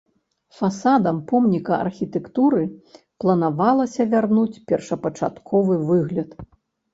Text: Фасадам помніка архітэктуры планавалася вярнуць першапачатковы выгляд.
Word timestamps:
Фасадам 0.59 1.17
помніка 1.31 1.73
архітэктуры 1.85 2.61
планавалася 3.21 4.01
вярнуць 4.15 4.61
першапачатковы 4.73 5.79
выгляд. 5.93 6.29